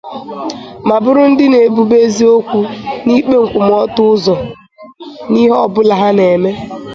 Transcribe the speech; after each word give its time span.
ma 0.87 0.95
bụrụ 1.03 1.23
ndị 1.31 1.45
na-ebube 1.51 1.97
eziokwu 2.07 2.59
na 3.05 3.11
ikpe 3.19 3.35
nkwụmọtọ 3.41 4.01
ụzọ 4.13 4.35
n'ihe 5.31 5.53
ọbụla 5.65 5.93
ha 6.01 6.09
na-eme 6.17 6.51